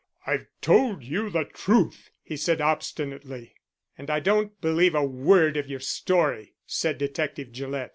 "I've 0.25 0.47
told 0.61 1.03
you 1.03 1.29
the 1.29 1.45
truth," 1.45 2.09
he 2.23 2.35
said 2.35 2.59
obstinately. 2.59 3.53
"And 3.99 4.09
I 4.09 4.19
don't 4.19 4.59
believe 4.59 4.95
a 4.95 5.05
word 5.05 5.57
of 5.57 5.67
your 5.67 5.79
story," 5.79 6.55
said 6.65 6.97
Detective 6.97 7.51
Gillett. 7.51 7.89